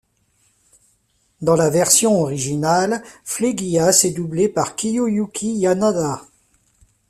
Dans 1.41 1.55
la 1.55 1.69
version 1.69 2.21
originale, 2.21 3.03
Phlegyas 3.23 4.01
est 4.03 4.09
doublé 4.15 4.49
par 4.49 4.75
Kiyoyuki 4.75 5.55
Yanada. 5.57 6.23